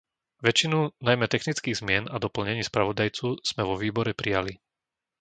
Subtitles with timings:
[0.45, 4.53] Väčšinu najmä technických zmien a doplnení spravodajcu sme vo výbore prijali.